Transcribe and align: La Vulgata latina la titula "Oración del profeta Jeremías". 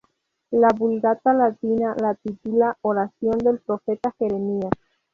La 0.63 0.69
Vulgata 0.75 1.31
latina 1.31 1.93
la 2.01 2.15
titula 2.15 2.75
"Oración 2.81 3.37
del 3.37 3.59
profeta 3.59 4.11
Jeremías". 4.17 4.71